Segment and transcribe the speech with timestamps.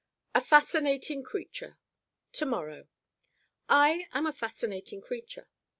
[0.33, 1.77] A fascinating creature
[2.31, 2.87] To morrow
[3.69, 5.47] I am a fascinating creature.